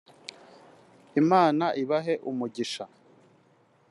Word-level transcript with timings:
Imana 1.21 1.65
abahe 1.81 2.13
umugisha 2.29 2.83